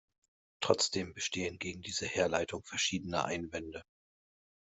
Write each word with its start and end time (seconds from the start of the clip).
Trotzdem 0.63 1.13
bestehen 1.13 1.59
gegen 1.59 1.83
diese 1.83 2.07
Herleitung 2.07 2.63
verschiedene 2.63 3.23
Einwände. 3.23 3.83